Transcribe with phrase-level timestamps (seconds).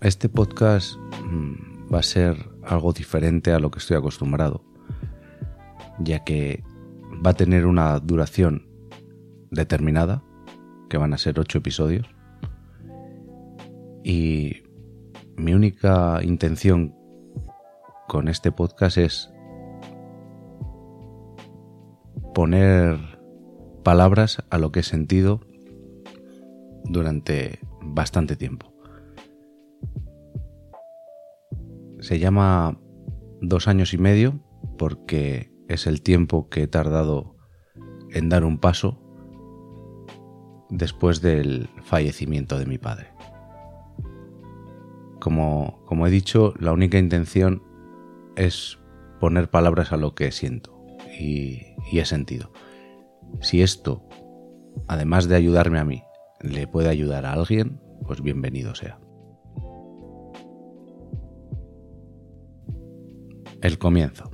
[0.00, 4.62] Este podcast mm, va a ser algo diferente a lo que estoy acostumbrado,
[5.98, 6.62] ya que
[7.26, 8.68] va a tener una duración
[9.50, 10.22] determinada,
[10.88, 12.06] que van a ser ocho episodios,
[14.04, 14.62] y
[15.36, 16.94] mi única intención
[18.06, 19.32] con este podcast es
[22.34, 23.00] poner
[23.82, 25.40] palabras a lo que he sentido
[26.84, 28.77] durante bastante tiempo.
[32.00, 32.78] Se llama
[33.40, 34.40] dos años y medio
[34.76, 37.36] porque es el tiempo que he tardado
[38.10, 39.02] en dar un paso
[40.70, 43.08] después del fallecimiento de mi padre.
[45.20, 47.62] Como, como he dicho, la única intención
[48.36, 48.78] es
[49.20, 50.80] poner palabras a lo que siento
[51.18, 52.52] y, y he sentido.
[53.40, 54.08] Si esto,
[54.86, 56.02] además de ayudarme a mí,
[56.40, 59.00] le puede ayudar a alguien, pues bienvenido sea.
[63.60, 64.30] El comienzo.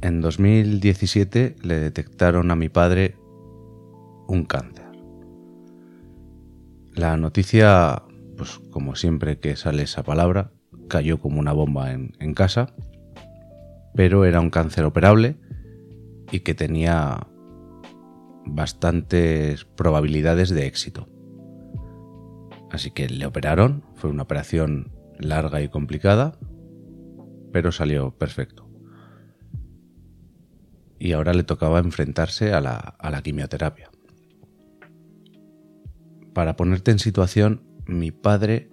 [0.00, 3.16] En 2017 le detectaron a mi padre
[4.28, 4.86] un cáncer.
[6.94, 8.04] La noticia,
[8.36, 10.52] pues como siempre que sale esa palabra,
[10.88, 12.74] cayó como una bomba en, en casa,
[13.96, 15.36] pero era un cáncer operable
[16.30, 17.26] y que tenía
[18.46, 21.08] bastantes probabilidades de éxito.
[22.70, 26.38] Así que le operaron, fue una operación larga y complicada,
[27.52, 28.68] pero salió perfecto.
[30.98, 33.90] Y ahora le tocaba enfrentarse a la, a la quimioterapia.
[36.32, 38.70] Para ponerte en situación, mi padre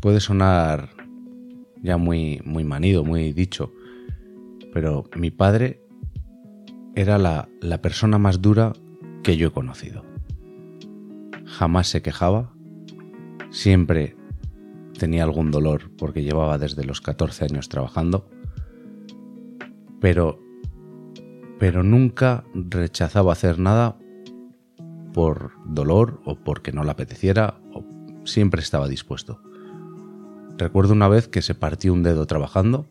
[0.00, 0.90] puede sonar
[1.82, 3.72] ya muy, muy manido, muy dicho,
[4.72, 5.82] pero mi padre
[6.94, 8.72] era la, la persona más dura
[9.22, 10.04] que yo he conocido.
[11.46, 12.52] Jamás se quejaba,
[13.50, 14.16] siempre
[15.00, 18.28] tenía algún dolor porque llevaba desde los 14 años trabajando,
[19.98, 20.38] pero,
[21.58, 23.96] pero nunca rechazaba hacer nada
[25.14, 27.82] por dolor o porque no le apeteciera, o
[28.26, 29.40] siempre estaba dispuesto.
[30.58, 32.86] Recuerdo una vez que se partió un dedo trabajando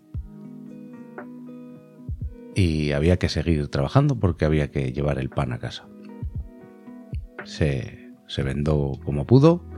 [2.56, 5.88] y había que seguir trabajando porque había que llevar el pan a casa.
[7.44, 9.69] Se, se vendó como pudo.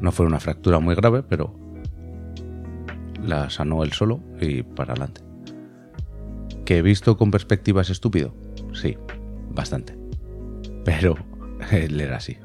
[0.00, 1.54] No fue una fractura muy grave, pero
[3.22, 5.22] la sanó él solo y para adelante.
[6.64, 8.34] ¿Que he visto con perspectivas estúpido?
[8.72, 8.96] Sí,
[9.50, 9.96] bastante.
[10.84, 11.16] Pero
[11.72, 12.36] él era así.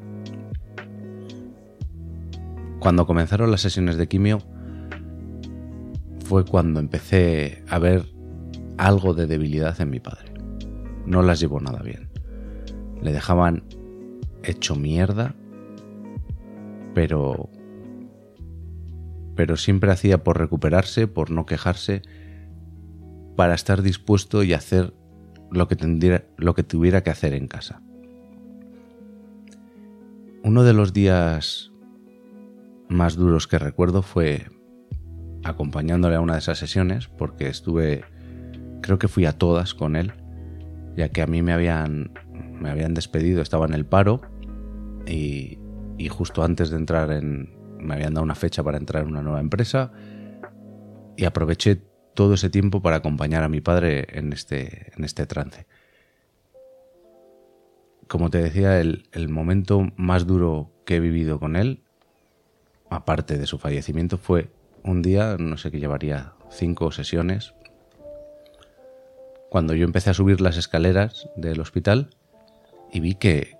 [2.79, 4.39] Cuando comenzaron las sesiones de quimio
[6.25, 8.05] fue cuando empecé a ver
[8.77, 10.33] algo de debilidad en mi padre.
[11.05, 12.09] No las llevó nada bien.
[13.01, 13.63] Le dejaban
[14.43, 15.35] hecho mierda,
[16.93, 17.49] pero
[19.35, 22.01] pero siempre hacía por recuperarse, por no quejarse,
[23.35, 24.93] para estar dispuesto y hacer
[25.51, 27.81] lo que, lo que tuviera que hacer en casa.
[30.43, 31.71] Uno de los días
[32.89, 34.45] más duros que recuerdo fue
[35.43, 38.03] acompañándole a una de esas sesiones, porque estuve
[38.81, 40.13] creo que fui a todas con él,
[40.95, 42.11] ya que a mí me habían,
[42.59, 44.21] me habían despedido, estaba en el paro
[45.07, 45.57] y,
[45.97, 47.55] y justo antes de entrar en...
[47.77, 49.91] me habían dado una fecha para entrar en una nueva empresa
[51.15, 51.81] y aproveché
[52.13, 55.65] todo ese tiempo para acompañar a mi padre en este, en este trance.
[58.07, 61.81] Como te decía, el, momento más duro que he vivido con él,
[62.89, 64.51] aparte de su fallecimiento, fue
[64.83, 67.53] un día, no sé qué llevaría cinco sesiones,
[69.49, 72.09] cuando yo empecé a subir las escaleras del hospital
[72.91, 73.57] y vi que,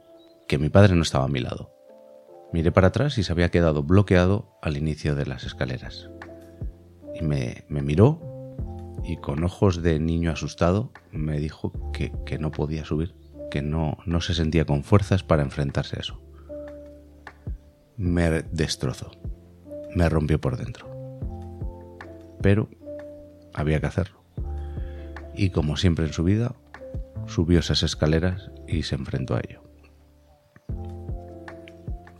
[0.47, 1.72] que mi padre no estaba a mi lado.
[2.53, 6.09] Miré para atrás y se había quedado bloqueado al inicio de las escaleras.
[7.15, 8.21] Y me, miró
[9.03, 13.15] y con ojos de niño asustado me dijo que, que no podía subir,
[13.51, 16.21] que no, no se sentía con fuerzas para enfrentarse a eso.
[17.97, 19.11] Me destrozó,
[19.95, 20.87] me rompió por dentro.
[22.41, 22.69] Pero
[23.53, 24.23] había que hacerlo
[25.35, 26.55] y como siempre en su vida,
[27.27, 29.62] subió esas escaleras y se enfrentó a ello.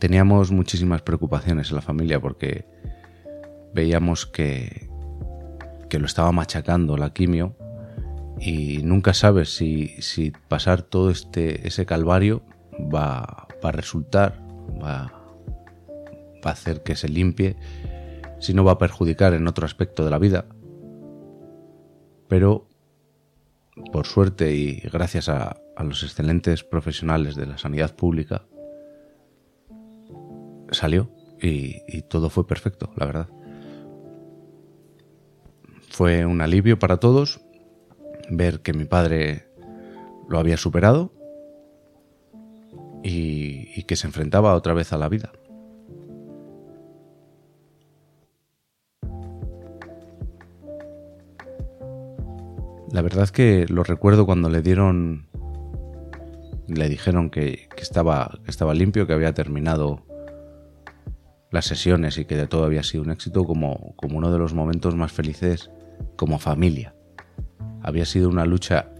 [0.04, 2.66] Teníamos muchísimas preocupaciones en la familia porque
[3.72, 4.90] veíamos que,
[5.88, 7.56] que lo estaba machacando la quimio
[8.38, 12.42] y nunca sabes si, si pasar todo este, ese calvario
[12.94, 14.38] va, va a resultar,
[14.72, 15.10] va,
[16.44, 17.56] va a hacer que se limpie,
[18.40, 20.44] si no va a perjudicar en otro aspecto de la vida.
[22.28, 22.68] Pero
[23.90, 28.44] por suerte y gracias a, los excelentes profesionales de la sanidad pública,
[30.74, 31.10] salió
[31.40, 33.28] y, todo fue perfecto, la verdad.
[35.90, 37.40] Fue un alivio para todos
[38.30, 39.46] ver que mi padre
[40.28, 41.12] lo había superado
[43.02, 45.32] y, que se enfrentaba otra vez a la vida.
[52.90, 55.26] La verdad es que lo recuerdo cuando le dieron,
[56.68, 60.06] le dijeron que, estaba, que estaba limpio, que había terminado
[61.54, 64.54] las sesiones y que de todo había sido un éxito como, como uno de los
[64.54, 65.70] momentos más felices
[66.16, 66.96] como familia.
[67.80, 68.90] Había sido una lucha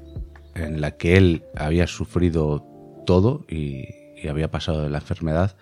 [0.55, 2.65] en la que él había sufrido
[3.07, 3.89] todo y,
[4.29, 5.55] había pasado de la enfermedad,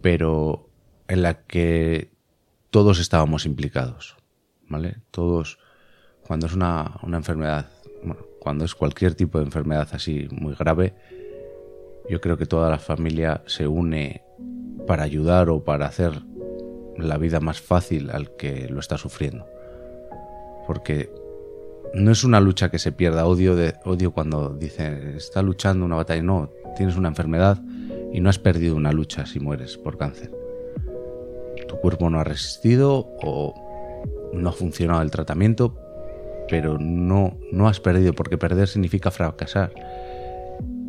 [0.00, 0.70] pero
[1.06, 2.10] en la que
[2.70, 4.16] todos estábamos implicados,
[4.68, 5.02] ¿vale?
[5.10, 5.58] Todos,
[6.26, 7.66] cuando es una, una enfermedad,
[8.40, 10.94] cuando es cualquier tipo de enfermedad así muy grave,
[12.08, 14.22] yo creo que toda la familia se une
[14.88, 16.22] para ayudar o para hacer
[16.96, 19.46] la vida más fácil al que lo está sufriendo.
[20.66, 21.12] Porque
[21.94, 23.54] no es una lucha que se pierda odio
[23.84, 27.62] odio cuando dice está luchando una batalla, no, tienes una enfermedad
[28.12, 30.32] y no has perdido una lucha si mueres por cáncer.
[31.68, 33.54] Tu cuerpo no ha resistido o
[34.32, 35.78] no ha funcionado el tratamiento,
[36.48, 39.70] pero no, no has perdido, porque perder significa fracasar.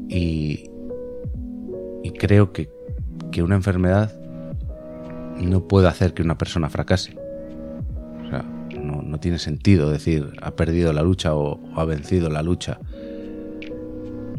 [0.07, 0.69] Y
[2.17, 2.78] creo que
[3.31, 4.13] que una enfermedad
[5.39, 7.15] no puede hacer que una persona fracase.
[8.25, 8.43] O sea,
[8.79, 12.79] no, tiene sentido decir ha perdido la lucha o, ha vencido la lucha.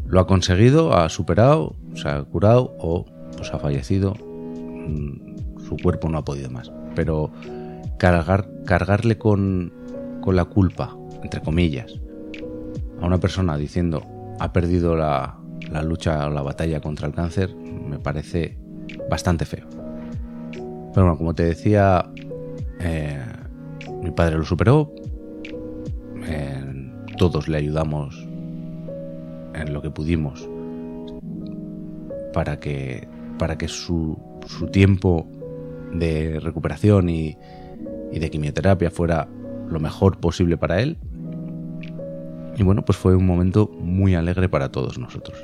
[0.07, 3.07] Lo ha conseguido, ha superado, se ha curado o
[3.37, 4.15] pues ha fallecido.
[4.15, 6.73] Mm, su cuerpo no ha podido más.
[6.95, 7.31] Pero
[7.99, 9.73] cargar, cargarle con,
[10.21, 12.01] con la culpa, entre comillas,
[13.01, 14.03] a una persona diciendo
[14.41, 15.39] ha perdido la,
[15.71, 18.59] la lucha o la batalla contra el cáncer, me parece
[19.11, 19.67] bastante feo.
[20.55, 22.11] Pero bueno, como te decía,
[22.81, 23.23] eh,
[24.03, 24.91] mi padre lo superó,
[27.21, 28.27] todos le ayudamos
[29.55, 30.49] en lo que pudimos
[32.33, 33.07] para que,
[33.39, 34.17] para que su,
[34.47, 35.29] su tiempo
[35.93, 37.37] de recuperación y,
[38.11, 39.29] y de quimioterapia fuera
[39.69, 40.97] lo mejor posible para él.
[42.56, 45.37] Y bueno, pues fue un momento muy alegre para todos nosotros.